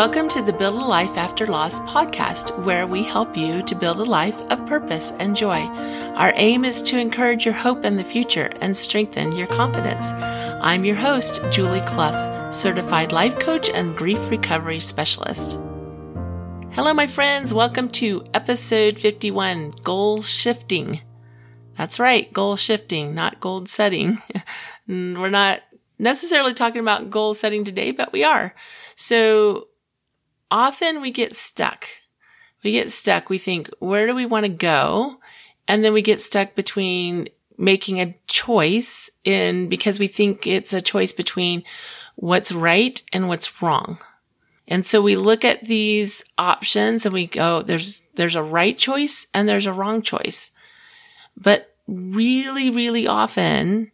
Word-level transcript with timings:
Welcome 0.00 0.30
to 0.30 0.40
the 0.40 0.54
Build 0.54 0.80
a 0.80 0.86
Life 0.86 1.18
After 1.18 1.46
Loss 1.46 1.80
podcast, 1.80 2.58
where 2.64 2.86
we 2.86 3.02
help 3.02 3.36
you 3.36 3.60
to 3.64 3.74
build 3.74 4.00
a 4.00 4.02
life 4.02 4.40
of 4.48 4.64
purpose 4.64 5.12
and 5.18 5.36
joy. 5.36 5.66
Our 6.16 6.32
aim 6.36 6.64
is 6.64 6.80
to 6.84 6.98
encourage 6.98 7.44
your 7.44 7.52
hope 7.52 7.84
in 7.84 7.98
the 7.98 8.02
future 8.02 8.50
and 8.62 8.74
strengthen 8.74 9.32
your 9.32 9.46
confidence. 9.46 10.12
I'm 10.12 10.86
your 10.86 10.96
host, 10.96 11.42
Julie 11.50 11.82
Clough, 11.82 12.50
certified 12.50 13.12
life 13.12 13.38
coach 13.40 13.68
and 13.68 13.94
grief 13.94 14.30
recovery 14.30 14.80
specialist. 14.80 15.58
Hello, 16.70 16.94
my 16.94 17.06
friends. 17.06 17.52
Welcome 17.52 17.90
to 17.90 18.24
episode 18.32 18.98
51 18.98 19.72
Goal 19.84 20.22
Shifting. 20.22 21.02
That's 21.76 21.98
right, 21.98 22.32
goal 22.32 22.56
shifting, 22.56 23.14
not 23.14 23.38
goal 23.38 23.66
setting. 23.66 24.22
We're 24.88 25.28
not 25.28 25.60
necessarily 25.98 26.54
talking 26.54 26.80
about 26.80 27.10
goal 27.10 27.34
setting 27.34 27.64
today, 27.64 27.90
but 27.90 28.14
we 28.14 28.24
are. 28.24 28.54
So 28.96 29.66
often 30.50 31.00
we 31.00 31.10
get 31.10 31.34
stuck. 31.34 31.86
We 32.62 32.72
get 32.72 32.90
stuck. 32.90 33.30
We 33.30 33.38
think, 33.38 33.70
where 33.78 34.06
do 34.06 34.14
we 34.14 34.26
want 34.26 34.44
to 34.44 34.50
go? 34.50 35.18
And 35.66 35.84
then 35.84 35.92
we 35.92 36.02
get 36.02 36.20
stuck 36.20 36.54
between 36.54 37.28
making 37.56 38.00
a 38.00 38.16
choice 38.26 39.10
in 39.24 39.68
because 39.68 39.98
we 39.98 40.06
think 40.06 40.46
it's 40.46 40.72
a 40.72 40.80
choice 40.80 41.12
between 41.12 41.62
what's 42.16 42.52
right 42.52 43.00
and 43.12 43.28
what's 43.28 43.62
wrong. 43.62 43.98
And 44.66 44.86
so 44.86 45.02
we 45.02 45.16
look 45.16 45.44
at 45.44 45.64
these 45.64 46.24
options 46.38 47.04
and 47.04 47.12
we 47.12 47.26
go, 47.26 47.62
there's, 47.62 48.02
there's 48.14 48.36
a 48.36 48.42
right 48.42 48.76
choice 48.76 49.26
and 49.34 49.48
there's 49.48 49.66
a 49.66 49.72
wrong 49.72 50.00
choice. 50.00 50.52
But 51.36 51.74
really, 51.86 52.70
really 52.70 53.06
often 53.06 53.90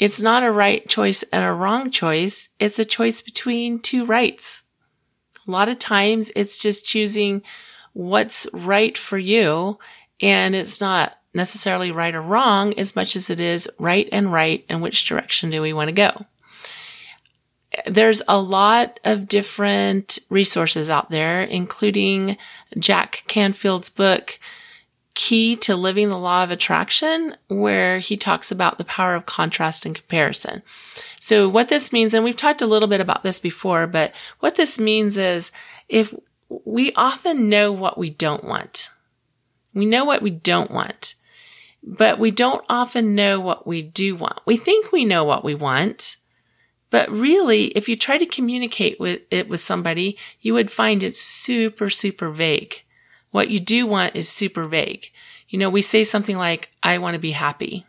it's 0.00 0.22
not 0.22 0.42
a 0.42 0.50
right 0.50 0.88
choice 0.88 1.22
and 1.24 1.44
a 1.44 1.52
wrong 1.52 1.90
choice. 1.90 2.48
It's 2.58 2.78
a 2.78 2.86
choice 2.86 3.20
between 3.20 3.80
two 3.80 4.06
rights. 4.06 4.62
A 5.50 5.58
lot 5.58 5.68
of 5.68 5.80
times 5.80 6.30
it's 6.36 6.62
just 6.62 6.86
choosing 6.86 7.42
what's 7.92 8.46
right 8.52 8.96
for 8.96 9.18
you. 9.18 9.80
And 10.22 10.54
it's 10.54 10.80
not 10.80 11.18
necessarily 11.34 11.90
right 11.90 12.14
or 12.14 12.22
wrong 12.22 12.72
as 12.78 12.94
much 12.94 13.16
as 13.16 13.30
it 13.30 13.40
is 13.40 13.68
right 13.76 14.08
and 14.12 14.32
right 14.32 14.64
and 14.68 14.80
which 14.80 15.06
direction 15.06 15.50
do 15.50 15.60
we 15.60 15.72
want 15.72 15.88
to 15.88 15.92
go. 15.92 16.24
There's 17.84 18.22
a 18.28 18.38
lot 18.38 19.00
of 19.04 19.26
different 19.26 20.20
resources 20.28 20.88
out 20.88 21.10
there, 21.10 21.42
including 21.42 22.36
Jack 22.78 23.24
Canfield's 23.26 23.90
book, 23.90 24.38
Key 25.14 25.56
to 25.56 25.76
Living 25.76 26.08
the 26.08 26.18
Law 26.18 26.44
of 26.44 26.50
Attraction, 26.50 27.36
where 27.48 27.98
he 27.98 28.16
talks 28.16 28.50
about 28.50 28.78
the 28.78 28.84
power 28.84 29.14
of 29.14 29.26
contrast 29.26 29.84
and 29.84 29.94
comparison. 29.94 30.62
So 31.18 31.48
what 31.48 31.68
this 31.68 31.92
means, 31.92 32.14
and 32.14 32.24
we've 32.24 32.36
talked 32.36 32.62
a 32.62 32.66
little 32.66 32.88
bit 32.88 33.00
about 33.00 33.22
this 33.22 33.40
before, 33.40 33.86
but 33.86 34.12
what 34.38 34.54
this 34.54 34.78
means 34.78 35.16
is 35.16 35.50
if 35.88 36.14
we 36.48 36.92
often 36.94 37.48
know 37.48 37.72
what 37.72 37.98
we 37.98 38.10
don't 38.10 38.44
want, 38.44 38.90
we 39.74 39.86
know 39.86 40.04
what 40.04 40.22
we 40.22 40.30
don't 40.30 40.70
want, 40.70 41.14
but 41.82 42.18
we 42.18 42.30
don't 42.30 42.64
often 42.68 43.14
know 43.14 43.40
what 43.40 43.66
we 43.66 43.82
do 43.82 44.16
want. 44.16 44.38
We 44.46 44.56
think 44.56 44.92
we 44.92 45.04
know 45.04 45.24
what 45.24 45.44
we 45.44 45.54
want, 45.54 46.16
but 46.90 47.10
really, 47.10 47.66
if 47.68 47.88
you 47.88 47.96
try 47.96 48.18
to 48.18 48.26
communicate 48.26 48.98
with 48.98 49.20
it 49.30 49.48
with 49.48 49.60
somebody, 49.60 50.18
you 50.40 50.54
would 50.54 50.72
find 50.72 51.02
it 51.02 51.14
super, 51.14 51.88
super 51.88 52.30
vague. 52.30 52.82
What 53.30 53.50
you 53.50 53.60
do 53.60 53.86
want 53.86 54.16
is 54.16 54.28
super 54.28 54.66
vague. 54.66 55.10
You 55.48 55.58
know, 55.58 55.70
we 55.70 55.82
say 55.82 56.04
something 56.04 56.36
like, 56.36 56.70
I 56.82 56.98
want 56.98 57.14
to 57.14 57.20
be 57.20 57.32
happy. 57.32 57.86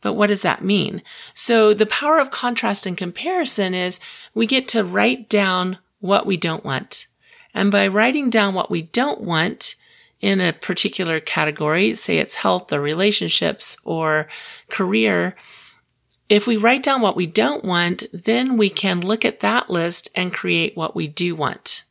But 0.00 0.14
what 0.14 0.26
does 0.26 0.42
that 0.42 0.64
mean? 0.64 1.02
So 1.32 1.72
the 1.72 1.86
power 1.86 2.18
of 2.18 2.30
contrast 2.30 2.86
and 2.86 2.96
comparison 2.96 3.72
is 3.72 4.00
we 4.34 4.46
get 4.46 4.68
to 4.68 4.84
write 4.84 5.28
down 5.28 5.78
what 6.00 6.26
we 6.26 6.36
don't 6.36 6.64
want. 6.64 7.06
And 7.54 7.70
by 7.70 7.86
writing 7.86 8.28
down 8.28 8.54
what 8.54 8.70
we 8.70 8.82
don't 8.82 9.20
want 9.20 9.76
in 10.20 10.40
a 10.40 10.52
particular 10.52 11.20
category, 11.20 11.94
say 11.94 12.18
it's 12.18 12.36
health 12.36 12.72
or 12.72 12.80
relationships 12.80 13.76
or 13.84 14.28
career, 14.68 15.36
if 16.28 16.46
we 16.46 16.56
write 16.56 16.82
down 16.82 17.00
what 17.00 17.16
we 17.16 17.26
don't 17.26 17.64
want, 17.64 18.04
then 18.12 18.56
we 18.56 18.70
can 18.70 19.00
look 19.00 19.24
at 19.24 19.40
that 19.40 19.68
list 19.70 20.10
and 20.14 20.32
create 20.32 20.76
what 20.76 20.96
we 20.96 21.06
do 21.06 21.36
want. 21.36 21.84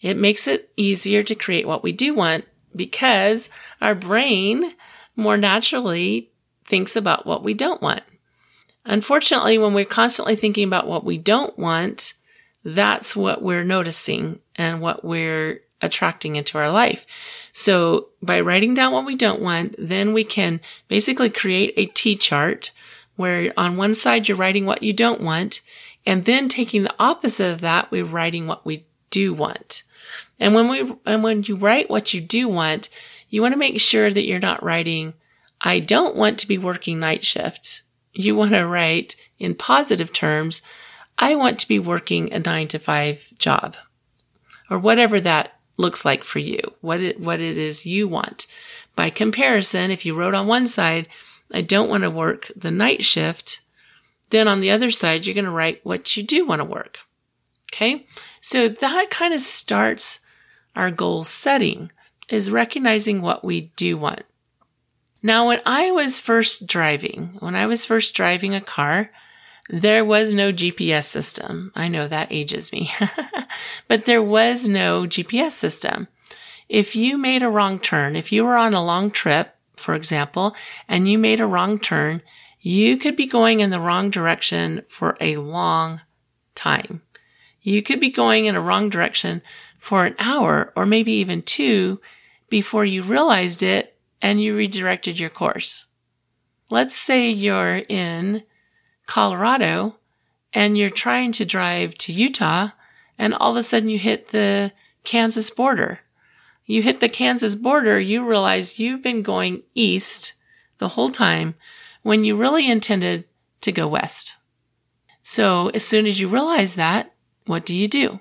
It 0.00 0.16
makes 0.16 0.46
it 0.46 0.70
easier 0.76 1.22
to 1.22 1.34
create 1.34 1.66
what 1.66 1.82
we 1.82 1.92
do 1.92 2.14
want 2.14 2.44
because 2.74 3.48
our 3.80 3.94
brain 3.94 4.74
more 5.14 5.36
naturally 5.36 6.30
thinks 6.66 6.96
about 6.96 7.26
what 7.26 7.42
we 7.42 7.54
don't 7.54 7.80
want. 7.80 8.02
Unfortunately, 8.84 9.58
when 9.58 9.74
we're 9.74 9.84
constantly 9.84 10.36
thinking 10.36 10.64
about 10.64 10.86
what 10.86 11.04
we 11.04 11.18
don't 11.18 11.58
want, 11.58 12.14
that's 12.64 13.16
what 13.16 13.42
we're 13.42 13.64
noticing 13.64 14.40
and 14.54 14.80
what 14.80 15.04
we're 15.04 15.60
attracting 15.80 16.36
into 16.36 16.58
our 16.58 16.70
life. 16.70 17.06
So 17.52 18.08
by 18.22 18.40
writing 18.40 18.74
down 18.74 18.92
what 18.92 19.06
we 19.06 19.16
don't 19.16 19.40
want, 19.40 19.74
then 19.78 20.12
we 20.12 20.24
can 20.24 20.60
basically 20.88 21.30
create 21.30 21.74
a 21.76 21.86
T 21.86 22.16
chart 22.16 22.72
where 23.16 23.52
on 23.56 23.76
one 23.76 23.94
side 23.94 24.28
you're 24.28 24.36
writing 24.36 24.66
what 24.66 24.82
you 24.82 24.92
don't 24.92 25.20
want 25.20 25.62
and 26.06 26.24
then 26.24 26.48
taking 26.48 26.84
the 26.84 26.94
opposite 27.00 27.52
of 27.52 27.60
that, 27.62 27.90
we're 27.90 28.04
writing 28.04 28.46
what 28.46 28.64
we 28.64 28.86
do 29.16 29.32
want. 29.32 29.82
And 30.38 30.54
when 30.54 30.68
we, 30.68 30.94
and 31.06 31.22
when 31.22 31.42
you 31.42 31.56
write 31.56 31.88
what 31.88 32.12
you 32.12 32.20
do 32.20 32.48
want, 32.48 32.90
you 33.30 33.40
want 33.40 33.54
to 33.54 33.58
make 33.58 33.80
sure 33.80 34.10
that 34.10 34.26
you're 34.26 34.38
not 34.38 34.62
writing, 34.62 35.14
I 35.58 35.80
don't 35.80 36.16
want 36.16 36.38
to 36.40 36.48
be 36.48 36.58
working 36.58 37.00
night 37.00 37.24
shift. 37.24 37.82
You 38.12 38.36
want 38.36 38.52
to 38.52 38.66
write 38.66 39.16
in 39.38 39.54
positive 39.54 40.12
terms, 40.12 40.60
I 41.18 41.34
want 41.34 41.58
to 41.60 41.68
be 41.68 41.78
working 41.78 42.30
a 42.30 42.38
nine 42.38 42.68
to 42.68 42.78
five 42.78 43.26
job 43.38 43.74
or 44.68 44.78
whatever 44.78 45.18
that 45.20 45.58
looks 45.78 46.04
like 46.04 46.24
for 46.24 46.40
you, 46.40 46.60
what 46.82 47.00
it, 47.00 47.18
what 47.18 47.40
it 47.40 47.56
is 47.56 47.86
you 47.86 48.06
want. 48.06 48.46
By 48.94 49.08
comparison, 49.08 49.90
if 49.90 50.04
you 50.04 50.14
wrote 50.14 50.34
on 50.34 50.46
one 50.46 50.68
side, 50.68 51.08
I 51.54 51.62
don't 51.62 51.88
want 51.88 52.02
to 52.02 52.10
work 52.10 52.50
the 52.54 52.70
night 52.70 53.02
shift, 53.02 53.60
then 54.28 54.46
on 54.46 54.60
the 54.60 54.70
other 54.70 54.90
side, 54.90 55.24
you're 55.24 55.34
going 55.34 55.44
to 55.46 55.50
write 55.50 55.80
what 55.84 56.16
you 56.16 56.22
do 56.22 56.46
want 56.46 56.60
to 56.60 56.64
work. 56.64 56.98
Okay. 57.72 58.06
So 58.46 58.68
that 58.68 59.10
kind 59.10 59.34
of 59.34 59.40
starts 59.40 60.20
our 60.76 60.92
goal 60.92 61.24
setting 61.24 61.90
is 62.28 62.48
recognizing 62.48 63.20
what 63.20 63.44
we 63.44 63.72
do 63.74 63.96
want. 63.98 64.22
Now, 65.20 65.48
when 65.48 65.60
I 65.66 65.90
was 65.90 66.20
first 66.20 66.68
driving, 66.68 67.38
when 67.40 67.56
I 67.56 67.66
was 67.66 67.84
first 67.84 68.14
driving 68.14 68.54
a 68.54 68.60
car, 68.60 69.10
there 69.68 70.04
was 70.04 70.30
no 70.30 70.52
GPS 70.52 71.06
system. 71.06 71.72
I 71.74 71.88
know 71.88 72.06
that 72.06 72.30
ages 72.30 72.70
me, 72.70 72.92
but 73.88 74.04
there 74.04 74.22
was 74.22 74.68
no 74.68 75.08
GPS 75.08 75.54
system. 75.54 76.06
If 76.68 76.94
you 76.94 77.18
made 77.18 77.42
a 77.42 77.50
wrong 77.50 77.80
turn, 77.80 78.14
if 78.14 78.30
you 78.30 78.44
were 78.44 78.56
on 78.56 78.74
a 78.74 78.84
long 78.84 79.10
trip, 79.10 79.56
for 79.74 79.96
example, 79.96 80.54
and 80.86 81.10
you 81.10 81.18
made 81.18 81.40
a 81.40 81.46
wrong 81.46 81.80
turn, 81.80 82.22
you 82.60 82.96
could 82.96 83.16
be 83.16 83.26
going 83.26 83.58
in 83.58 83.70
the 83.70 83.80
wrong 83.80 84.08
direction 84.08 84.84
for 84.88 85.16
a 85.20 85.36
long 85.36 86.02
time. 86.54 87.02
You 87.66 87.82
could 87.82 87.98
be 87.98 88.10
going 88.10 88.44
in 88.44 88.54
a 88.54 88.60
wrong 88.60 88.90
direction 88.90 89.42
for 89.76 90.06
an 90.06 90.14
hour 90.20 90.72
or 90.76 90.86
maybe 90.86 91.10
even 91.14 91.42
two 91.42 92.00
before 92.48 92.84
you 92.84 93.02
realized 93.02 93.60
it 93.60 93.98
and 94.22 94.40
you 94.40 94.54
redirected 94.54 95.18
your 95.18 95.30
course. 95.30 95.86
Let's 96.70 96.94
say 96.94 97.28
you're 97.28 97.78
in 97.88 98.44
Colorado 99.06 99.96
and 100.52 100.78
you're 100.78 100.90
trying 100.90 101.32
to 101.32 101.44
drive 101.44 101.96
to 101.98 102.12
Utah 102.12 102.68
and 103.18 103.34
all 103.34 103.50
of 103.50 103.56
a 103.56 103.64
sudden 103.64 103.88
you 103.88 103.98
hit 103.98 104.28
the 104.28 104.70
Kansas 105.02 105.50
border. 105.50 105.98
You 106.66 106.82
hit 106.82 107.00
the 107.00 107.08
Kansas 107.08 107.56
border, 107.56 107.98
you 107.98 108.24
realize 108.24 108.78
you've 108.78 109.02
been 109.02 109.22
going 109.22 109.64
east 109.74 110.34
the 110.78 110.90
whole 110.90 111.10
time 111.10 111.56
when 112.02 112.24
you 112.24 112.36
really 112.36 112.70
intended 112.70 113.24
to 113.62 113.72
go 113.72 113.88
west. 113.88 114.36
So 115.24 115.70
as 115.70 115.84
soon 115.84 116.06
as 116.06 116.20
you 116.20 116.28
realize 116.28 116.76
that, 116.76 117.12
what 117.46 117.64
do 117.64 117.74
you 117.74 117.88
do? 117.88 118.20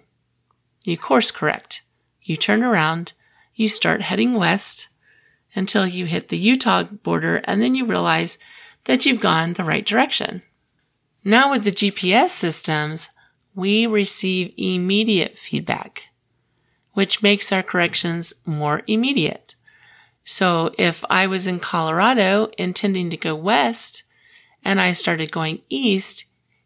You 0.84 0.98
course 0.98 1.32
correct. 1.32 1.82
You 2.22 2.38
turn 2.38 2.64
around, 2.64 3.14
you 3.54 3.68
start 3.68 4.02
heading 4.02 4.34
west 4.34 4.88
until 5.56 5.86
you 5.86 6.06
hit 6.06 6.30
the 6.30 6.38
Utah 6.38 6.84
border, 6.84 7.38
and 7.46 7.62
then 7.62 7.76
you 7.76 7.86
realize 7.86 8.38
that 8.86 9.06
you've 9.06 9.22
gone 9.22 9.54
the 9.54 9.64
right 9.64 9.86
direction. 9.86 10.42
Now 11.24 11.52
with 11.52 11.64
the 11.64 11.72
GPS 11.72 12.30
systems, 12.30 13.10
we 13.56 13.88
receive 13.88 14.54
immediate 14.58 15.38
feedback, 15.38 16.10
which 16.94 17.24
makes 17.24 17.52
our 17.52 17.64
corrections 17.64 18.34
more 18.46 18.84
immediate. 18.86 19.56
So 20.24 20.74
if 20.78 21.06
I 21.10 21.26
was 21.28 21.48
in 21.48 21.60
Colorado 21.60 22.50
intending 22.58 23.10
to 23.10 23.18
go 23.18 23.34
west 23.34 24.04
and 24.64 24.82
I 24.82 24.92
started 24.92 25.32
going 25.32 25.62
east, 25.70 26.26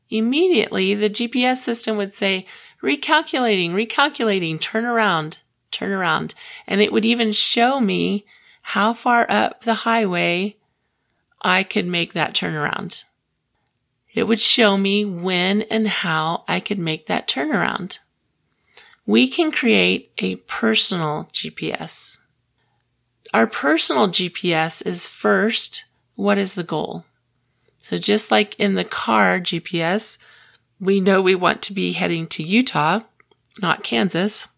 immediately 0.09 0.95
the 0.95 1.09
GPS 1.09 1.57
system 1.57 1.97
would 1.97 2.13
say, 2.13 2.45
recalculating, 2.81 3.71
recalculating, 3.71 4.59
turn 4.59 4.85
around, 4.85 5.39
turn 5.71 5.91
around. 5.91 6.33
And 6.67 6.81
it 6.81 6.91
would 6.91 7.05
even 7.05 7.31
show 7.31 7.79
me 7.79 8.25
how 8.61 8.93
far 8.93 9.29
up 9.29 9.63
the 9.63 9.73
highway 9.85 10.57
I 11.41 11.63
could 11.63 11.85
make 11.85 12.13
that 12.13 12.33
turnaround. 12.33 13.03
It 14.13 14.23
would 14.23 14.39
show 14.41 14.77
me 14.77 15.05
when 15.05 15.61
and 15.63 15.87
how 15.87 16.43
I 16.47 16.59
could 16.59 16.79
make 16.79 17.07
that 17.07 17.27
turnaround. 17.27 17.99
we 19.05 19.27
can 19.27 19.51
create 19.51 20.11
a 20.19 20.35
personal 20.35 21.27
GPS. 21.33 22.19
Our 23.33 23.47
personal 23.47 24.07
GPS 24.07 24.85
is 24.85 25.07
first, 25.07 25.85
what 26.15 26.37
is 26.37 26.53
the 26.53 26.63
goal? 26.63 27.05
So 27.79 27.97
just 27.97 28.29
like 28.31 28.55
in 28.59 28.75
the 28.75 28.83
car 28.83 29.39
GPS, 29.39 30.17
we 30.79 30.99
know 30.99 31.21
we 31.21 31.35
want 31.35 31.61
to 31.63 31.73
be 31.73 31.93
heading 31.93 32.27
to 32.27 32.43
Utah, 32.43 33.01
not 33.61 33.83
Kansas. 33.83 34.49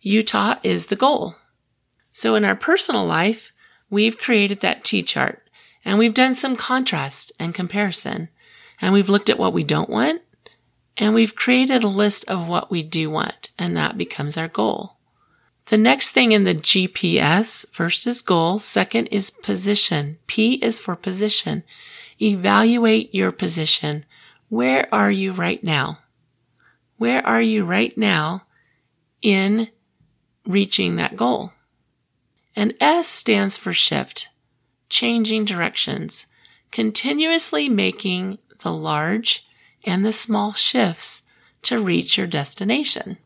Utah 0.00 0.58
is 0.62 0.86
the 0.86 0.96
goal. 0.96 1.34
So 2.12 2.34
in 2.34 2.44
our 2.44 2.56
personal 2.56 3.04
life, 3.04 3.52
we've 3.88 4.18
created 4.18 4.60
that 4.60 4.84
T 4.84 5.02
chart 5.02 5.48
and 5.84 5.98
we've 5.98 6.14
done 6.14 6.34
some 6.34 6.56
contrast 6.56 7.32
and 7.38 7.54
comparison 7.54 8.28
and 8.80 8.92
we've 8.92 9.08
looked 9.08 9.30
at 9.30 9.38
what 9.38 9.52
we 9.52 9.64
don't 9.64 9.90
want 9.90 10.22
and 10.96 11.14
we've 11.14 11.34
created 11.34 11.82
a 11.82 11.88
list 11.88 12.24
of 12.26 12.48
what 12.48 12.70
we 12.70 12.82
do 12.82 13.10
want 13.10 13.50
and 13.58 13.76
that 13.76 13.98
becomes 13.98 14.36
our 14.36 14.48
goal. 14.48 14.96
The 15.66 15.78
next 15.78 16.10
thing 16.10 16.32
in 16.32 16.44
the 16.44 16.54
GPS, 16.54 17.64
first 17.70 18.06
is 18.06 18.22
goal, 18.22 18.58
second 18.58 19.06
is 19.06 19.30
position. 19.30 20.18
P 20.26 20.54
is 20.54 20.80
for 20.80 20.96
position. 20.96 21.62
Evaluate 22.20 23.14
your 23.14 23.32
position. 23.32 24.04
Where 24.48 24.92
are 24.92 25.10
you 25.10 25.32
right 25.32 25.62
now? 25.62 26.00
Where 26.96 27.26
are 27.26 27.40
you 27.40 27.64
right 27.64 27.96
now 27.96 28.42
in 29.22 29.68
reaching 30.46 30.96
that 30.96 31.16
goal? 31.16 31.52
And 32.54 32.74
S 32.80 33.08
stands 33.08 33.56
for 33.56 33.72
shift, 33.72 34.28
changing 34.88 35.44
directions, 35.44 36.26
continuously 36.70 37.68
making 37.68 38.38
the 38.60 38.72
large 38.72 39.46
and 39.84 40.04
the 40.04 40.12
small 40.12 40.52
shifts 40.52 41.22
to 41.62 41.78
reach 41.78 42.18
your 42.18 42.26
destination. 42.26 43.16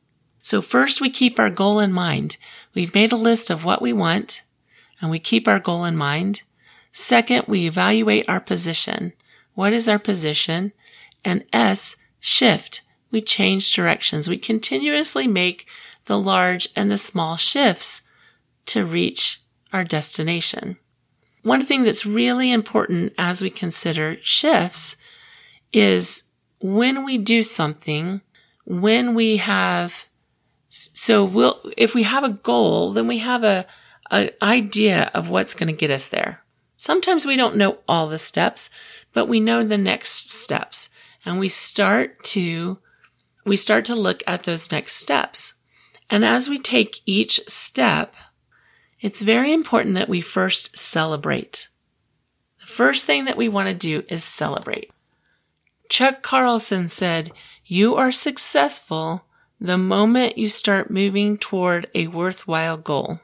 So 0.41 0.61
first 0.61 1.01
we 1.01 1.11
keep 1.11 1.39
our 1.39 1.51
goal 1.51 1.81
in 1.81 1.93
mind. 1.93 2.37
We've 2.75 2.95
made 2.95 3.13
a 3.13 3.17
list 3.17 3.51
of 3.51 3.65
what 3.65 3.83
we 3.83 3.93
want 3.93 4.43
and 5.01 5.11
we 5.11 5.19
keep 5.19 5.49
our 5.49 5.59
goal 5.59 5.85
in 5.85 5.97
mind. 5.97 6.43
Second, 6.97 7.47
we 7.49 7.67
evaluate 7.67 8.29
our 8.29 8.39
position. 8.39 9.15
What 9.55 9.73
is 9.73 9.89
our 9.89 9.99
position? 9.99 10.73
And 11.25 11.45
S, 11.53 11.97
shift. 12.21 12.83
We 13.11 13.21
change 13.21 13.75
directions. 13.75 14.29
We 14.29 14.39
continuously 14.39 15.27
make 15.27 15.67
the 16.05 16.19
large 16.19 16.69
and 16.77 16.93
the 16.93 16.97
small 16.97 17.37
shifts 17.37 18.03
to 18.67 18.87
reach 18.87 19.43
our 19.73 19.83
destination. 19.83 20.77
One 21.43 21.65
thing 21.65 21.83
that's 21.83 22.07
really 22.07 22.53
important 22.53 23.13
as 23.19 23.43
we 23.43 23.51
consider 23.51 24.17
shifts 24.23 24.97
is 25.73 26.23
when 26.61 27.05
we 27.05 27.19
do 27.19 27.43
something, 27.43 28.21
when 28.67 29.17
we 29.17 29.39
have, 29.39 30.07
so 30.69 31.25
we'll, 31.25 31.61
if 31.77 31.93
we 31.93 32.05
have 32.05 32.23
a 32.23 32.31
goal, 32.31 32.93
then 32.93 33.09
we 33.09 33.19
have 33.19 33.43
a, 33.43 33.67
an 34.13 34.31
idea 34.41 35.11
of 35.13 35.29
what's 35.29 35.55
going 35.55 35.67
to 35.67 35.73
get 35.73 35.91
us 35.91 36.09
there. 36.09 36.44
Sometimes 36.85 37.25
we 37.25 37.37
don't 37.37 37.57
know 37.57 37.79
all 37.89 38.09
the 38.09 38.19
steps, 38.19 38.69
but 39.15 39.25
we 39.25 39.41
know 39.41 39.65
the 39.65 39.79
next 39.79 40.31
steps 40.31 40.91
and 41.25 41.39
we 41.39 41.49
start 41.49 42.23
to, 42.25 42.77
we 43.47 43.57
start 43.57 43.87
to 43.87 43.95
look 43.95 44.23
at 44.27 44.43
those 44.43 44.71
next 44.71 44.97
steps. 44.97 45.55
And 46.11 46.27
as 46.27 46.47
we 46.47 46.59
take 46.59 47.01
each 47.07 47.41
step, 47.49 48.15
it's 49.01 49.23
very 49.23 49.51
important 49.51 49.95
that 49.95 50.11
we 50.11 50.21
first 50.21 50.77
celebrate. 50.77 51.71
The 52.61 52.67
first 52.67 53.07
thing 53.07 53.25
that 53.25 53.39
we 53.39 53.49
want 53.49 53.71
to 53.71 53.75
do 53.75 54.05
is 54.11 54.23
celebrate. 54.23 54.91
Chuck 55.89 56.21
Carlson 56.21 56.91
said, 56.91 57.33
You 57.65 57.95
are 57.95 58.13
successful 58.13 59.25
the 59.59 59.79
moment 59.79 60.37
you 60.37 60.51
start 60.51 60.91
moving 60.91 61.39
toward 61.39 61.89
a 61.95 62.09
worthwhile 62.09 62.77
goal. 62.77 63.21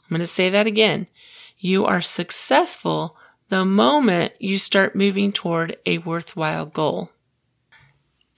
I'm 0.00 0.08
going 0.08 0.18
to 0.18 0.26
say 0.26 0.50
that 0.50 0.66
again. 0.66 1.06
You 1.62 1.84
are 1.84 2.00
successful 2.00 3.18
the 3.50 3.66
moment 3.66 4.32
you 4.38 4.56
start 4.56 4.96
moving 4.96 5.30
toward 5.30 5.76
a 5.84 5.98
worthwhile 5.98 6.64
goal. 6.64 7.10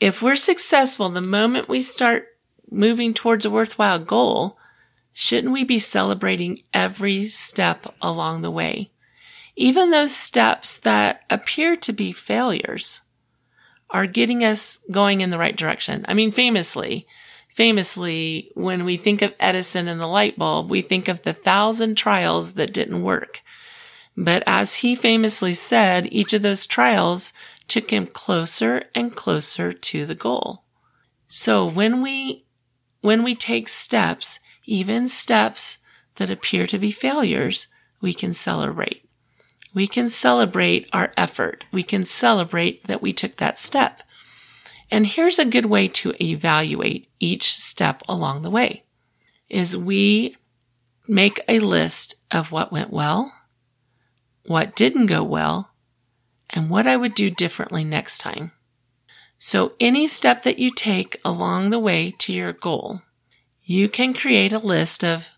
If 0.00 0.20
we're 0.20 0.34
successful 0.34 1.08
the 1.08 1.20
moment 1.20 1.68
we 1.68 1.82
start 1.82 2.26
moving 2.68 3.14
towards 3.14 3.44
a 3.44 3.50
worthwhile 3.50 4.00
goal, 4.00 4.58
shouldn't 5.12 5.52
we 5.52 5.62
be 5.62 5.78
celebrating 5.78 6.64
every 6.74 7.28
step 7.28 7.94
along 8.02 8.42
the 8.42 8.50
way? 8.50 8.90
Even 9.54 9.90
those 9.92 10.16
steps 10.16 10.76
that 10.78 11.22
appear 11.30 11.76
to 11.76 11.92
be 11.92 12.10
failures 12.10 13.02
are 13.88 14.06
getting 14.06 14.42
us 14.42 14.80
going 14.90 15.20
in 15.20 15.30
the 15.30 15.38
right 15.38 15.56
direction. 15.56 16.04
I 16.08 16.14
mean, 16.14 16.32
famously, 16.32 17.06
famously, 17.54 18.50
when 18.54 18.84
we 18.84 18.96
think 18.96 19.22
of 19.22 19.34
Edison 19.38 19.88
and 19.88 20.00
the 20.00 20.06
light 20.06 20.38
bulb, 20.38 20.70
we 20.70 20.82
think 20.82 21.08
of 21.08 21.22
the 21.22 21.32
thousand 21.32 21.96
trials 21.96 22.54
that 22.54 22.72
didn't 22.72 23.02
work. 23.02 23.40
But 24.16 24.42
as 24.46 24.76
he 24.76 24.94
famously 24.94 25.52
said, 25.52 26.08
each 26.12 26.32
of 26.32 26.42
those 26.42 26.66
trials 26.66 27.32
took 27.68 27.90
him 27.90 28.06
closer 28.06 28.84
and 28.94 29.14
closer 29.14 29.72
to 29.72 30.04
the 30.04 30.14
goal. 30.14 30.64
So 31.28 31.66
when 31.66 32.02
we, 32.02 32.44
when 33.00 33.22
we 33.22 33.34
take 33.34 33.68
steps, 33.68 34.38
even 34.64 35.08
steps 35.08 35.78
that 36.16 36.30
appear 36.30 36.66
to 36.66 36.78
be 36.78 36.90
failures, 36.90 37.68
we 38.00 38.12
can 38.12 38.32
celebrate. 38.32 39.08
We 39.74 39.86
can 39.86 40.10
celebrate 40.10 40.88
our 40.92 41.12
effort. 41.16 41.64
We 41.72 41.82
can 41.82 42.04
celebrate 42.04 42.86
that 42.86 43.00
we 43.00 43.14
took 43.14 43.36
that 43.36 43.58
step. 43.58 44.02
And 44.92 45.06
here's 45.06 45.38
a 45.38 45.46
good 45.46 45.64
way 45.64 45.88
to 45.88 46.12
evaluate 46.22 47.08
each 47.18 47.54
step 47.54 48.02
along 48.06 48.42
the 48.42 48.50
way 48.50 48.84
is 49.48 49.74
we 49.74 50.36
make 51.08 51.40
a 51.48 51.60
list 51.60 52.16
of 52.30 52.52
what 52.52 52.70
went 52.70 52.92
well, 52.92 53.32
what 54.44 54.76
didn't 54.76 55.06
go 55.06 55.22
well, 55.22 55.70
and 56.50 56.68
what 56.68 56.86
I 56.86 56.98
would 56.98 57.14
do 57.14 57.30
differently 57.30 57.84
next 57.84 58.18
time. 58.18 58.52
So 59.38 59.72
any 59.80 60.06
step 60.06 60.42
that 60.42 60.58
you 60.58 60.70
take 60.70 61.18
along 61.24 61.70
the 61.70 61.78
way 61.78 62.10
to 62.18 62.32
your 62.34 62.52
goal, 62.52 63.00
you 63.64 63.88
can 63.88 64.12
create 64.12 64.52
a 64.52 64.58
list 64.58 65.02
of 65.02 65.28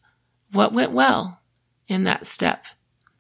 what 0.51 0.73
went 0.73 0.91
well 0.91 1.43
in 1.87 2.03
that 2.05 2.27
step. 2.27 2.65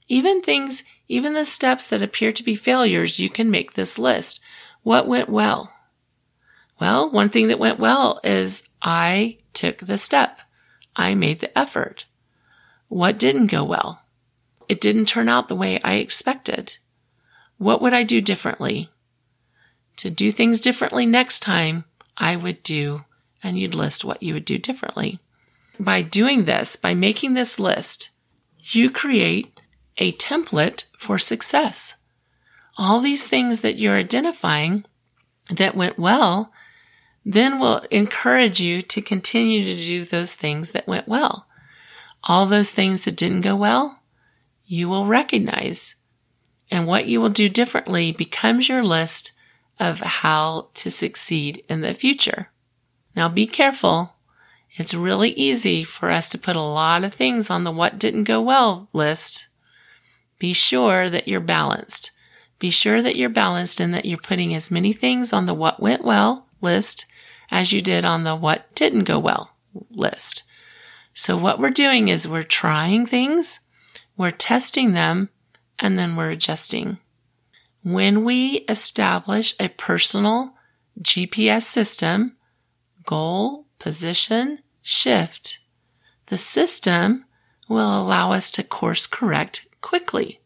Even 0.08 0.42
things, 0.42 0.82
even 1.06 1.34
the 1.34 1.44
steps 1.44 1.86
that 1.86 2.02
appear 2.02 2.32
to 2.32 2.42
be 2.42 2.56
failures, 2.56 3.20
you 3.20 3.30
can 3.30 3.52
make 3.52 3.74
this 3.74 4.00
list. 4.00 4.40
What 4.82 5.06
went 5.06 5.28
well? 5.28 5.73
Well, 6.80 7.10
one 7.10 7.28
thing 7.28 7.48
that 7.48 7.58
went 7.58 7.78
well 7.78 8.20
is 8.24 8.68
I 8.82 9.38
took 9.52 9.78
the 9.78 9.98
step. 9.98 10.40
I 10.96 11.14
made 11.14 11.40
the 11.40 11.56
effort. 11.56 12.06
What 12.88 13.18
didn't 13.18 13.46
go 13.46 13.64
well? 13.64 14.02
It 14.68 14.80
didn't 14.80 15.06
turn 15.06 15.28
out 15.28 15.48
the 15.48 15.56
way 15.56 15.80
I 15.82 15.94
expected. 15.94 16.78
What 17.58 17.80
would 17.80 17.94
I 17.94 18.02
do 18.02 18.20
differently? 18.20 18.90
To 19.98 20.10
do 20.10 20.32
things 20.32 20.60
differently 20.60 21.06
next 21.06 21.40
time, 21.40 21.84
I 22.16 22.36
would 22.36 22.62
do 22.62 23.04
and 23.42 23.58
you'd 23.58 23.74
list 23.74 24.04
what 24.04 24.22
you 24.22 24.34
would 24.34 24.44
do 24.44 24.58
differently. 24.58 25.20
By 25.78 26.02
doing 26.02 26.44
this, 26.44 26.76
by 26.76 26.94
making 26.94 27.34
this 27.34 27.60
list, 27.60 28.10
you 28.62 28.90
create 28.90 29.60
a 29.98 30.12
template 30.12 30.86
for 30.98 31.18
success. 31.18 31.96
All 32.78 33.00
these 33.00 33.28
things 33.28 33.60
that 33.60 33.78
you're 33.78 33.96
identifying 33.96 34.84
that 35.50 35.76
went 35.76 35.98
well, 35.98 36.52
then 37.24 37.58
we'll 37.58 37.78
encourage 37.90 38.60
you 38.60 38.82
to 38.82 39.00
continue 39.00 39.64
to 39.64 39.76
do 39.76 40.04
those 40.04 40.34
things 40.34 40.72
that 40.72 40.86
went 40.86 41.08
well. 41.08 41.46
All 42.22 42.46
those 42.46 42.70
things 42.70 43.04
that 43.04 43.16
didn't 43.16 43.40
go 43.40 43.56
well, 43.56 44.02
you 44.66 44.88
will 44.88 45.06
recognize. 45.06 45.96
And 46.70 46.86
what 46.86 47.06
you 47.06 47.20
will 47.20 47.30
do 47.30 47.48
differently 47.48 48.12
becomes 48.12 48.68
your 48.68 48.82
list 48.82 49.32
of 49.78 50.00
how 50.00 50.68
to 50.74 50.90
succeed 50.90 51.64
in 51.68 51.80
the 51.80 51.94
future. 51.94 52.50
Now 53.16 53.28
be 53.28 53.46
careful. 53.46 54.14
It's 54.76 54.94
really 54.94 55.30
easy 55.30 55.84
for 55.84 56.10
us 56.10 56.28
to 56.30 56.38
put 56.38 56.56
a 56.56 56.60
lot 56.60 57.04
of 57.04 57.14
things 57.14 57.48
on 57.48 57.64
the 57.64 57.70
what 57.70 57.98
didn't 57.98 58.24
go 58.24 58.40
well 58.40 58.88
list. 58.92 59.48
Be 60.38 60.52
sure 60.52 61.08
that 61.08 61.28
you're 61.28 61.40
balanced. 61.40 62.10
Be 62.58 62.70
sure 62.70 63.02
that 63.02 63.16
you're 63.16 63.28
balanced 63.28 63.80
and 63.80 63.94
that 63.94 64.04
you're 64.04 64.18
putting 64.18 64.54
as 64.54 64.70
many 64.70 64.92
things 64.92 65.32
on 65.32 65.46
the 65.46 65.54
what 65.54 65.80
went 65.80 66.04
well 66.04 66.46
list 66.60 67.06
as 67.50 67.72
you 67.72 67.80
did 67.80 68.04
on 68.04 68.24
the 68.24 68.34
what 68.34 68.74
didn't 68.74 69.04
go 69.04 69.18
well 69.18 69.56
list. 69.90 70.42
So 71.12 71.36
what 71.36 71.58
we're 71.58 71.70
doing 71.70 72.08
is 72.08 72.26
we're 72.26 72.42
trying 72.42 73.06
things, 73.06 73.60
we're 74.16 74.30
testing 74.30 74.92
them, 74.92 75.28
and 75.78 75.96
then 75.96 76.16
we're 76.16 76.30
adjusting. 76.30 76.98
When 77.82 78.24
we 78.24 78.64
establish 78.68 79.54
a 79.60 79.68
personal 79.68 80.54
GPS 81.00 81.62
system, 81.62 82.36
goal, 83.04 83.66
position, 83.78 84.60
shift, 84.82 85.58
the 86.26 86.38
system 86.38 87.24
will 87.68 88.00
allow 88.00 88.32
us 88.32 88.50
to 88.52 88.62
course 88.62 89.06
correct 89.06 89.66
quickly. 89.80 90.40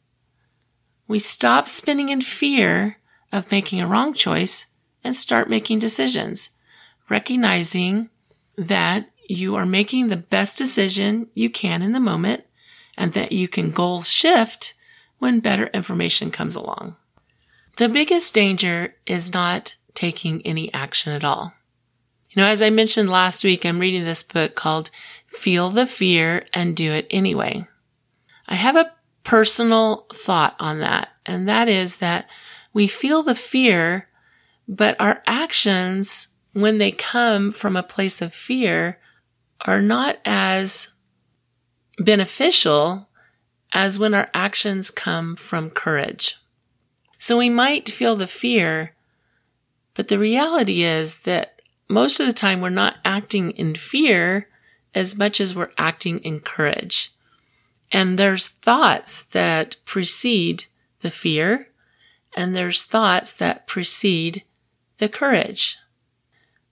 We 1.07 1.19
stop 1.19 1.69
spinning 1.69 2.09
in 2.09 2.21
fear 2.21 2.99
of 3.33 3.51
making 3.51 3.81
a 3.81 3.87
wrong 3.87 4.13
choice 4.13 4.67
and 5.05 5.15
start 5.15 5.49
making 5.49 5.79
decisions, 5.79 6.51
recognizing 7.09 8.11
that 8.57 9.09
you 9.29 9.55
are 9.57 9.67
making 9.67 10.09
the 10.09 10.17
best 10.17 10.57
decision 10.57 11.29
you 11.35 11.51
can 11.51 11.83
in 11.83 11.93
the 11.93 12.01
moment 12.01 12.45
and 12.97 13.13
that 13.13 13.33
you 13.33 13.47
can 13.47 13.71
goal 13.71 14.03
shift 14.03 14.75
when 15.19 15.41
better 15.41 15.67
information 15.69 16.31
comes 16.31 16.57
along. 16.57 16.97
The 17.77 17.89
biggest 17.89 18.35
danger 18.35 18.95
is 19.07 19.33
not 19.33 19.77
taking 19.95 20.45
any 20.45 20.73
action 20.75 21.13
at 21.13 21.25
all. 21.25 21.53
You 22.31 22.43
know, 22.43 22.49
as 22.49 22.63
I 22.63 22.71
mentioned 22.71 23.09
last 23.09 23.45
week, 23.45 23.65
I'm 23.65 23.79
reading 23.79 24.05
this 24.05 24.23
book 24.23 24.55
called 24.55 24.91
Feel 25.27 25.71
the 25.71 25.87
Fear 25.87 26.47
and 26.53 26.77
Do 26.77 26.93
It 26.93 27.07
Anyway. 27.11 27.67
I 28.47 28.55
have 28.55 28.77
a 28.77 28.93
personal 29.25 30.07
thought 30.13 30.57
on 30.59 30.81
that, 30.81 31.09
and 31.27 31.49
that 31.49 31.69
is 31.69 31.99
that 31.99 32.27
we 32.73 32.87
feel 32.87 33.23
the 33.23 33.35
fear, 33.35 34.09
but 34.67 35.01
our 35.01 35.23
actions, 35.27 36.29
when 36.61 36.79
they 36.79 36.91
come 36.91 37.53
from 37.53 37.77
a 37.77 37.83
place 37.83 38.21
of 38.21 38.35
fear, 38.35 38.99
are 39.63 39.83
not 39.83 40.19
as 40.25 40.89
beneficial 41.99 43.09
as 43.73 43.99
when 43.99 44.15
our 44.15 44.31
actions 44.33 44.91
come 44.91 45.37
from 45.37 45.71
courage. 45.71 46.37
So 47.19 47.37
we 47.37 47.51
might 47.51 47.91
feel 47.91 48.17
the 48.17 48.27
fear, 48.27 48.95
but 49.95 50.09
the 50.09 50.19
reality 50.19 50.83
is 50.83 51.21
that 51.21 51.61
most 51.89 52.21
of 52.21 52.27
the 52.27 52.33
time 52.33 52.61
we're 52.61 52.71
not 52.71 52.99
acting 53.05 53.51
in 53.53 53.75
fear 53.75 54.49
as 54.95 55.19
much 55.19 55.41
as 55.41 55.55
we're 55.55 55.73
acting 55.77 56.19
in 56.21 56.41
courage. 56.41 57.13
And 57.91 58.19
there's 58.19 58.49
thoughts 58.49 59.23
that 59.23 59.77
precede 59.85 60.65
the 61.01 61.11
fear, 61.11 61.69
and 62.37 62.55
there's 62.55 62.85
thoughts 62.85 63.33
that 63.35 63.67
precede 63.67 64.45
the 64.99 65.09
courage. 65.09 65.79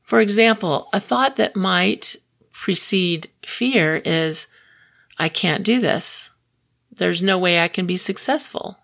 For 0.06 0.20
example, 0.20 0.88
a 0.92 1.00
thought 1.00 1.34
that 1.34 1.56
might 1.56 2.14
precede 2.52 3.28
fear 3.44 3.96
is, 3.96 4.46
I 5.18 5.28
can't 5.28 5.64
do 5.64 5.80
this. 5.80 6.30
There's 6.92 7.20
no 7.20 7.36
way 7.38 7.60
I 7.60 7.66
can 7.66 7.86
be 7.86 7.96
successful. 7.96 8.78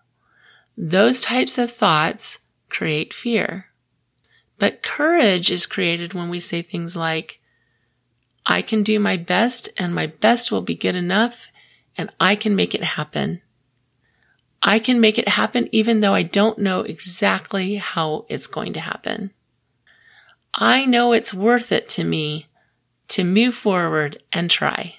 Those 0.75 1.21
types 1.21 1.57
of 1.57 1.71
thoughts 1.71 2.39
create 2.69 3.13
fear. 3.13 3.67
But 4.59 4.83
courage 4.83 5.49
is 5.49 5.65
created 5.65 6.13
when 6.13 6.27
we 6.27 6.41
say 6.41 6.61
things 6.61 6.97
like, 6.97 7.39
I 8.45 8.61
can 8.61 8.83
do 8.83 8.99
my 8.99 9.15
best 9.15 9.69
and 9.77 9.95
my 9.95 10.07
best 10.07 10.51
will 10.51 10.61
be 10.61 10.75
good 10.75 10.95
enough 10.95 11.47
and 11.97 12.09
I 12.19 12.35
can 12.35 12.53
make 12.53 12.75
it 12.75 12.83
happen. 12.83 13.41
I 14.61 14.77
can 14.77 14.99
make 14.99 15.17
it 15.17 15.29
happen 15.29 15.69
even 15.71 16.01
though 16.01 16.13
I 16.13 16.23
don't 16.23 16.59
know 16.59 16.81
exactly 16.81 17.75
how 17.75 18.25
it's 18.27 18.47
going 18.47 18.73
to 18.73 18.81
happen. 18.81 19.31
I 20.53 20.85
know 20.85 21.13
it's 21.13 21.33
worth 21.33 21.71
it 21.71 21.89
to 21.89 22.03
me 22.03 22.47
to 23.09 23.23
move 23.23 23.55
forward 23.55 24.21
and 24.31 24.49
try. 24.49 24.95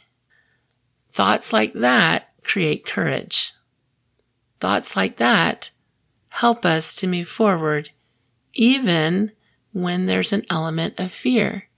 Thoughts 1.13 1.53
like 1.53 1.73
that 1.75 2.31
create 2.43 2.85
courage. 2.85 3.53
Thoughts 4.61 4.97
like 4.97 5.17
that 5.19 5.71
help 6.29 6.65
us 6.65 6.95
to 6.97 7.07
move 7.07 7.29
forward, 7.29 7.91
even 8.53 9.31
when 9.73 10.07
there's 10.07 10.33
an 10.33 10.43
element 10.51 10.95
of 10.99 11.13
fear, 11.13 11.69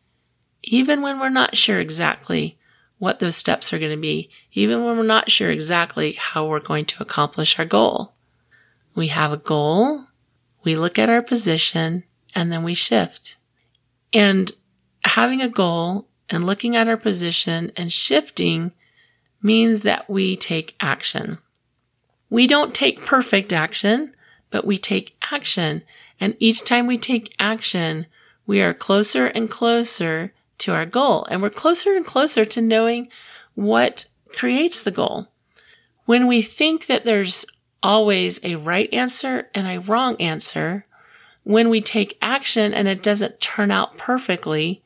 even 0.62 1.02
when 1.02 1.21
we're 1.21 1.28
not 1.28 1.56
sure 1.56 1.78
exactly 1.78 2.59
what 2.99 3.18
those 3.18 3.37
steps 3.37 3.73
are 3.73 3.78
going 3.78 3.90
to 3.90 3.97
be, 3.99 4.30
even 4.52 4.83
when 4.83 4.97
we're 4.97 5.02
not 5.02 5.30
sure 5.30 5.50
exactly 5.50 6.12
how 6.12 6.47
we're 6.47 6.61
going 6.61 6.87
to 6.87 7.02
accomplish 7.02 7.59
our 7.59 7.66
goal. 7.66 8.14
We 8.95 9.09
have 9.09 9.33
a 9.33 9.37
goal, 9.37 10.06
we 10.64 10.75
look 10.75 10.99
at 10.99 11.11
our 11.11 11.21
position, 11.21 12.04
and 12.35 12.50
then 12.50 12.62
we 12.62 12.73
shift. 12.73 13.37
And 14.12 14.52
having 15.04 15.40
a 15.40 15.48
goal 15.48 16.08
and 16.28 16.44
looking 16.44 16.76
at 16.76 16.88
our 16.88 16.96
position 16.96 17.72
and 17.76 17.92
shifting 17.92 18.72
means 19.42 19.82
that 19.82 20.08
we 20.10 20.36
take 20.36 20.75
action. 20.80 21.38
We 22.28 22.46
don't 22.46 22.75
take 22.75 23.04
perfect 23.04 23.52
action, 23.52 24.14
but 24.50 24.64
we 24.64 24.78
take 24.78 25.16
action. 25.30 25.82
And 26.18 26.36
each 26.38 26.64
time 26.64 26.86
we 26.86 26.98
take 26.98 27.34
action, 27.38 28.06
we 28.46 28.60
are 28.62 28.75
closer 28.75 29.26
and 29.26 29.50
closer 29.50 30.32
to 30.58 30.72
our 30.72 30.86
goal. 30.86 31.26
And 31.30 31.42
we're 31.42 31.50
closer 31.50 31.94
and 31.94 32.04
closer 32.04 32.44
to 32.44 32.60
knowing 32.60 33.08
what 33.54 34.06
creates 34.28 34.82
the 34.82 34.90
goal. 34.90 35.28
When 36.04 36.26
we 36.26 36.42
think 36.42 36.86
that 36.86 37.04
there's 37.04 37.46
always 37.82 38.40
a 38.44 38.56
right 38.56 38.92
answer 38.92 39.48
and 39.54 39.66
a 39.66 39.80
wrong 39.80 40.20
answer, 40.20 40.86
when 41.46 41.68
we 41.68 41.80
take 41.80 42.18
action 42.20 42.74
and 42.74 42.88
it 42.88 43.04
doesn't 43.04 43.40
turn 43.40 43.70
out 43.70 43.96
perfectly, 43.96 44.82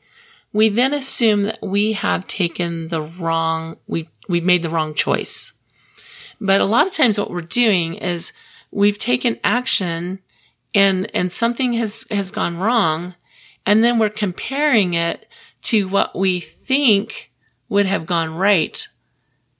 we 0.53 0.69
then 0.69 0.93
assume 0.93 1.41
that 1.41 1.57
we 1.59 1.93
have 1.93 2.27
taken 2.27 2.89
the 2.89 3.01
wrong, 3.01 3.77
we, 3.87 4.07
we've 4.29 4.43
made 4.43 4.61
the 4.61 4.69
wrong 4.69 4.93
choice. 4.93 5.53
But 6.39 6.61
a 6.61 6.65
lot 6.65 6.85
of 6.85 6.93
times 6.93 7.17
what 7.17 7.31
we're 7.31 7.41
doing 7.41 7.95
is 7.95 8.31
we've 8.69 8.99
taken 8.99 9.39
action 9.43 10.19
and, 10.71 11.09
and 11.15 11.31
something 11.31 11.73
has, 11.73 12.05
has 12.11 12.29
gone 12.29 12.57
wrong. 12.57 13.15
And 13.65 13.83
then 13.83 13.97
we're 13.97 14.09
comparing 14.09 14.93
it 14.93 15.27
to 15.63 15.87
what 15.87 16.15
we 16.15 16.39
think 16.39 17.31
would 17.69 17.87
have 17.87 18.05
gone 18.05 18.35
right 18.35 18.87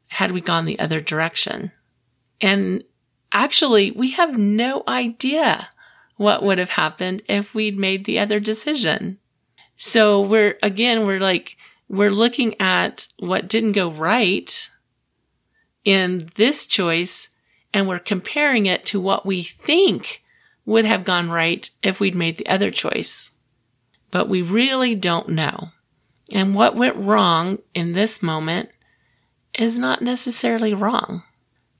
had 0.09 0.31
we 0.31 0.39
gone 0.39 0.65
the 0.65 0.77
other 0.77 1.01
direction. 1.01 1.71
And 2.39 2.83
actually, 3.31 3.89
we 3.89 4.11
have 4.11 4.37
no 4.37 4.83
idea 4.87 5.69
what 6.21 6.43
would 6.43 6.59
have 6.59 6.69
happened 6.69 7.23
if 7.27 7.55
we'd 7.55 7.79
made 7.79 8.05
the 8.05 8.19
other 8.19 8.39
decision. 8.39 9.17
So 9.75 10.21
we're, 10.21 10.59
again, 10.61 11.07
we're 11.07 11.19
like, 11.19 11.57
we're 11.89 12.11
looking 12.11 12.53
at 12.61 13.07
what 13.17 13.47
didn't 13.47 13.71
go 13.71 13.89
right 13.89 14.69
in 15.83 16.29
this 16.35 16.67
choice 16.67 17.29
and 17.73 17.87
we're 17.87 17.97
comparing 17.97 18.67
it 18.67 18.85
to 18.85 19.01
what 19.01 19.25
we 19.25 19.41
think 19.41 20.21
would 20.63 20.85
have 20.85 21.03
gone 21.03 21.31
right 21.31 21.67
if 21.81 21.99
we'd 21.99 22.13
made 22.13 22.37
the 22.37 22.45
other 22.45 22.69
choice. 22.69 23.31
But 24.11 24.29
we 24.29 24.43
really 24.43 24.93
don't 24.93 25.29
know. 25.29 25.69
And 26.31 26.53
what 26.53 26.75
went 26.75 26.97
wrong 26.97 27.57
in 27.73 27.93
this 27.93 28.21
moment 28.21 28.69
is 29.57 29.75
not 29.75 30.03
necessarily 30.03 30.75
wrong. 30.75 31.23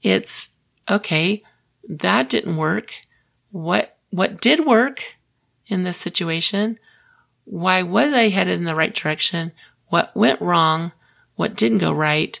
It's, 0.02 0.48
okay, 0.90 1.44
that 1.88 2.28
didn't 2.28 2.56
work. 2.56 2.90
What, 3.52 3.91
what 4.12 4.42
did 4.42 4.66
work 4.66 5.16
in 5.66 5.84
this 5.84 5.96
situation? 5.96 6.78
Why 7.44 7.82
was 7.82 8.12
I 8.12 8.28
headed 8.28 8.58
in 8.58 8.64
the 8.64 8.74
right 8.74 8.94
direction? 8.94 9.52
What 9.88 10.14
went 10.14 10.40
wrong? 10.40 10.92
What 11.34 11.56
didn't 11.56 11.78
go 11.78 11.92
right? 11.92 12.38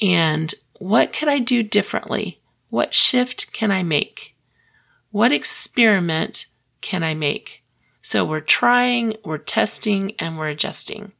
And 0.00 0.52
what 0.78 1.12
could 1.12 1.28
I 1.28 1.38
do 1.38 1.62
differently? 1.62 2.40
What 2.70 2.94
shift 2.94 3.52
can 3.52 3.70
I 3.70 3.82
make? 3.82 4.34
What 5.10 5.30
experiment 5.30 6.46
can 6.80 7.02
I 7.02 7.12
make? 7.12 7.62
So 8.00 8.24
we're 8.24 8.40
trying, 8.40 9.14
we're 9.22 9.36
testing, 9.36 10.14
and 10.18 10.38
we're 10.38 10.48
adjusting. 10.48 11.12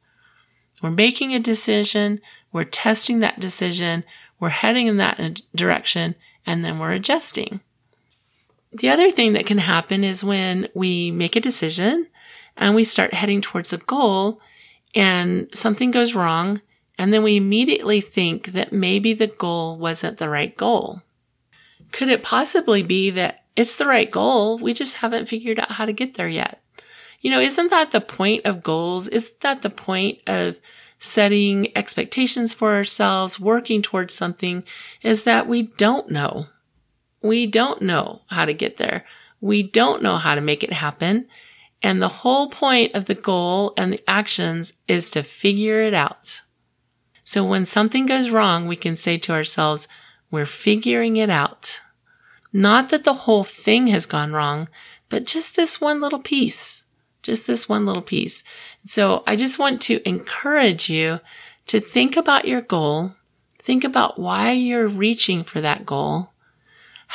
We're 0.81 0.89
making 0.89 1.35
a 1.35 1.39
decision, 1.39 2.21
we're 2.51 2.63
testing 2.63 3.19
that 3.19 3.39
decision, 3.39 4.03
we're 4.39 4.49
heading 4.49 4.87
in 4.87 4.97
that 4.97 5.41
direction, 5.55 6.15
and 6.43 6.65
then 6.65 6.79
we're 6.79 6.93
adjusting. 6.93 7.59
The 8.73 8.89
other 8.89 9.11
thing 9.11 9.33
that 9.33 9.45
can 9.45 9.57
happen 9.57 10.03
is 10.03 10.23
when 10.23 10.69
we 10.73 11.11
make 11.11 11.35
a 11.35 11.41
decision 11.41 12.07
and 12.55 12.75
we 12.75 12.83
start 12.83 13.13
heading 13.13 13.41
towards 13.41 13.73
a 13.73 13.77
goal 13.77 14.39
and 14.95 15.47
something 15.53 15.91
goes 15.91 16.15
wrong. 16.15 16.61
And 16.97 17.13
then 17.13 17.23
we 17.23 17.35
immediately 17.35 17.99
think 17.99 18.47
that 18.53 18.71
maybe 18.71 19.13
the 19.13 19.27
goal 19.27 19.77
wasn't 19.77 20.19
the 20.19 20.29
right 20.29 20.55
goal. 20.55 21.01
Could 21.91 22.09
it 22.09 22.23
possibly 22.23 22.83
be 22.83 23.09
that 23.09 23.43
it's 23.55 23.75
the 23.75 23.85
right 23.85 24.09
goal? 24.09 24.57
We 24.57 24.73
just 24.73 24.97
haven't 24.97 25.27
figured 25.27 25.59
out 25.59 25.71
how 25.71 25.85
to 25.85 25.93
get 25.93 26.13
there 26.13 26.29
yet. 26.29 26.61
You 27.21 27.31
know, 27.31 27.39
isn't 27.39 27.69
that 27.69 27.91
the 27.91 28.01
point 28.01 28.45
of 28.45 28.63
goals? 28.63 29.07
Isn't 29.07 29.39
that 29.41 29.61
the 29.61 29.69
point 29.69 30.19
of 30.27 30.59
setting 31.01 31.75
expectations 31.75 32.53
for 32.53 32.75
ourselves, 32.75 33.39
working 33.39 33.81
towards 33.81 34.13
something 34.13 34.63
is 35.01 35.23
that 35.23 35.47
we 35.47 35.63
don't 35.63 36.11
know. 36.11 36.45
We 37.21 37.47
don't 37.47 37.81
know 37.81 38.21
how 38.27 38.45
to 38.45 38.53
get 38.53 38.77
there. 38.77 39.05
We 39.39 39.63
don't 39.63 40.01
know 40.01 40.17
how 40.17 40.35
to 40.35 40.41
make 40.41 40.63
it 40.63 40.73
happen. 40.73 41.27
And 41.81 42.01
the 42.01 42.07
whole 42.07 42.49
point 42.49 42.93
of 42.93 43.05
the 43.05 43.15
goal 43.15 43.73
and 43.75 43.91
the 43.91 44.03
actions 44.07 44.73
is 44.87 45.09
to 45.11 45.23
figure 45.23 45.81
it 45.81 45.93
out. 45.93 46.41
So 47.23 47.43
when 47.45 47.65
something 47.65 48.05
goes 48.05 48.29
wrong, 48.29 48.67
we 48.67 48.75
can 48.75 48.95
say 48.95 49.17
to 49.19 49.33
ourselves, 49.33 49.87
we're 50.29 50.45
figuring 50.45 51.17
it 51.17 51.29
out. 51.29 51.81
Not 52.53 52.89
that 52.89 53.03
the 53.03 53.13
whole 53.13 53.43
thing 53.43 53.87
has 53.87 54.05
gone 54.05 54.33
wrong, 54.33 54.67
but 55.09 55.25
just 55.25 55.55
this 55.55 55.79
one 55.79 56.01
little 56.01 56.19
piece, 56.19 56.85
just 57.23 57.47
this 57.47 57.69
one 57.69 57.85
little 57.85 58.01
piece. 58.01 58.43
So 58.83 59.23
I 59.25 59.35
just 59.35 59.59
want 59.59 59.81
to 59.83 60.07
encourage 60.07 60.89
you 60.89 61.19
to 61.67 61.79
think 61.79 62.17
about 62.17 62.47
your 62.47 62.61
goal. 62.61 63.13
Think 63.59 63.83
about 63.83 64.19
why 64.19 64.51
you're 64.51 64.87
reaching 64.87 65.43
for 65.43 65.61
that 65.61 65.85
goal, 65.85 66.30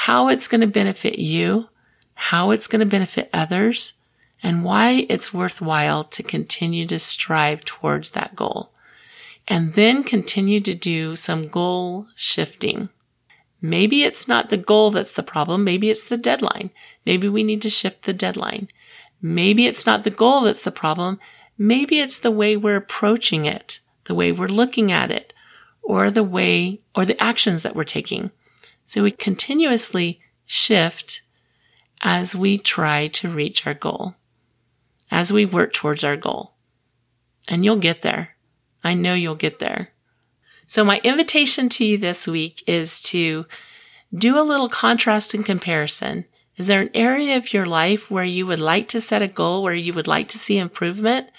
how 0.01 0.29
it's 0.29 0.47
going 0.47 0.61
to 0.61 0.67
benefit 0.67 1.19
you, 1.19 1.67
how 2.13 2.51
it's 2.51 2.67
going 2.67 2.81
to 2.81 2.87
benefit 2.87 3.31
others, 3.33 3.95
and 4.43 4.63
why 4.63 5.07
it's 5.09 5.33
worthwhile 5.33 6.05
to 6.05 6.23
continue 6.23 6.87
to 6.87 6.99
strive 6.99 7.65
towards 7.65 8.11
that 8.11 8.37
goal. 8.37 8.73
And 9.49 9.73
then 9.73 10.05
continue 10.05 10.61
to 10.61 10.75
do 10.75 11.17
some 11.17 11.49
goal 11.49 12.09
shifting. 12.15 12.91
Maybe 13.63 14.03
it's 14.03 14.29
not 14.29 14.51
the 14.51 14.59
goal 14.59 14.91
that's 14.91 15.15
the 15.15 15.23
problem. 15.23 15.65
Maybe 15.65 15.89
it's 15.89 16.05
the 16.05 16.19
deadline. 16.19 16.71
Maybe 17.07 17.27
we 17.27 17.43
need 17.43 17.63
to 17.63 17.71
shift 17.71 18.03
the 18.03 18.13
deadline. 18.13 18.69
Maybe 19.23 19.67
it's 19.67 19.87
not 19.87 20.05
the 20.05 20.11
goal 20.11 20.43
that's 20.43 20.63
the 20.63 20.71
problem. 20.71 21.19
Maybe 21.57 22.01
it's 22.01 22.19
the 22.19 22.31
way 22.31 22.55
we're 22.55 22.77
approaching 22.77 23.47
it, 23.47 23.81
the 24.05 24.15
way 24.15 24.31
we're 24.31 24.47
looking 24.47 24.93
at 24.93 25.11
it, 25.11 25.33
or 25.83 26.11
the 26.11 26.23
way, 26.23 26.81
or 26.95 27.07
the 27.07 27.21
actions 27.21 27.63
that 27.63 27.75
we're 27.75 27.85
taking. 27.85 28.31
So 28.87 29.03
we 29.03 29.11
continuously 29.11 30.21
shift 30.45 31.23
as 32.03 32.37
we 32.37 32.57
try 32.57 33.09
to 33.09 33.29
reach 33.29 33.67
our 33.67 33.75
goal, 33.75 34.15
as 35.11 35.33
we 35.33 35.45
work 35.45 35.73
towards 35.73 36.05
our 36.05 36.17
goal. 36.17 36.53
And 37.49 37.65
you'll 37.65 37.81
get 37.81 38.03
there. 38.03 38.37
I 38.85 38.95
know 38.95 39.15
you'll 39.15 39.35
get 39.35 39.59
there. 39.59 39.89
So 40.67 40.85
my 40.85 41.01
invitation 41.03 41.69
to 41.71 41.85
you 41.85 41.99
this 41.99 42.29
week 42.29 42.63
is 42.69 43.03
to 43.03 43.47
do 44.15 44.39
a 44.39 44.47
little 44.47 44.69
contrast 44.69 45.35
and 45.35 45.45
comparison. 45.45 46.25
Is 46.57 46.69
there 46.69 46.81
an 46.81 46.91
area 46.95 47.37
of 47.37 47.53
your 47.53 47.67
life 47.67 48.09
where 48.09 48.25
you 48.25 48.47
would 48.47 48.61
like 48.61 48.87
to 48.89 49.01
set 49.01 49.21
a 49.21 49.27
goal, 49.27 49.65
where 49.65 49.75
you 49.75 49.95
would 49.95 50.07
like 50.07 50.29
to 50.29 50.39
see 50.39 50.59
improvement? 50.59 51.31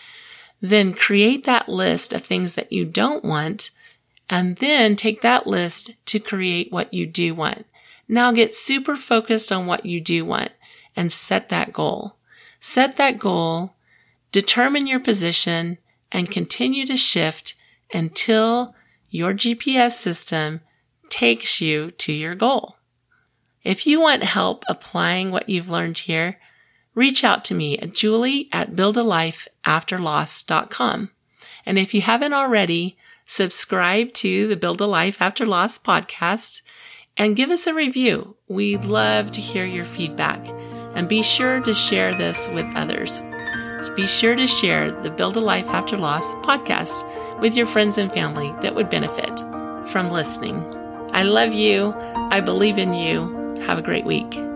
Then 0.60 0.94
create 0.94 1.46
that 1.46 1.70
list 1.70 2.12
of 2.12 2.26
things 2.26 2.56
that 2.56 2.74
you 2.74 2.84
don't 2.84 3.24
want 3.24 3.72
and 4.30 4.58
then 4.58 4.96
take 4.96 5.22
that 5.22 5.48
list 5.48 5.94
to 6.06 6.20
create 6.20 6.72
what 6.72 6.94
you 6.94 7.06
do 7.06 7.34
want. 7.34 7.66
Now 8.08 8.32
get 8.32 8.56
super 8.56 8.96
focused 8.96 9.52
on 9.52 9.66
what 9.66 9.86
you 9.86 10.00
do 10.00 10.24
want 10.26 10.52
and 10.96 11.12
set 11.12 11.50
that 11.50 11.74
goal. 11.74 12.16
Set 12.60 12.98
that 12.98 13.20
goal, 13.20 13.76
determine 14.32 14.88
your 14.88 15.00
position, 15.00 15.78
and 16.12 16.32
continue 16.32 16.86
to 16.86 16.98
shift 16.98 17.56
until 17.94 18.76
your 19.10 19.34
GPS 19.34 19.94
system 19.94 20.60
takes 21.10 21.62
you 21.62 21.92
to 21.92 22.12
your 22.14 22.36
goal. 22.36 22.76
If 23.64 23.88
you 23.88 24.00
want 24.00 24.24
help 24.24 24.64
applying 24.68 25.32
what 25.32 25.50
you've 25.50 25.70
learned 25.70 25.98
here, 26.00 26.40
reach 26.96 27.24
out 27.24 27.46
to 27.46 27.54
me 27.54 27.78
at 27.78 27.94
julie 27.94 28.50
at 28.52 28.76
buildalifeafterloss.com. 28.76 31.12
And 31.66 31.78
if 31.78 31.94
you 31.94 32.02
haven't 32.02 32.34
already, 32.34 32.98
subscribe 33.28 34.14
to 34.14 34.48
the 34.48 34.56
Build 34.56 34.82
a 34.82 34.88
Life 34.88 35.22
After 35.22 35.46
Loss 35.46 35.80
podcast 35.80 36.62
and 37.18 37.36
give 37.36 37.50
us 37.50 37.68
a 37.68 37.74
review. 37.74 38.36
We'd 38.48 38.86
love 38.86 39.32
to 39.32 39.42
hear 39.42 39.66
your 39.66 39.86
feedback. 39.86 40.48
And 40.96 41.08
be 41.08 41.22
sure 41.22 41.60
to 41.62 41.74
share 41.74 42.16
this 42.16 42.48
with 42.50 42.66
others. 42.76 43.22
Be 43.96 44.08
sure 44.08 44.36
to 44.36 44.48
share 44.48 44.92
the 45.04 45.12
Build 45.12 45.38
a 45.38 45.42
Life 45.42 45.68
After 45.68 45.98
Loss 45.98 46.34
podcast 46.36 47.40
with 47.40 47.56
your 47.56 47.66
friends 47.66 47.98
and 47.98 48.12
family 48.12 48.54
that 48.62 48.74
would 48.74 48.90
benefit 48.90 49.40
from 49.90 50.10
listening. 50.10 50.64
I 51.12 51.24
love 51.24 51.54
you. 51.54 51.94
I 52.32 52.42
believe 52.42 52.78
in 52.78 52.94
you. 52.94 53.56
Have 53.66 53.78
a 53.78 53.84
great 53.84 54.06
week. 54.06 54.47